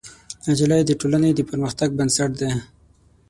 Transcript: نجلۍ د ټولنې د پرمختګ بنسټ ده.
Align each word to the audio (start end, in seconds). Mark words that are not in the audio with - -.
نجلۍ 0.45 0.81
د 0.85 0.91
ټولنې 0.99 1.29
د 1.35 1.39
پرمختګ 1.49 1.89
بنسټ 1.97 2.31
ده. 2.39 2.49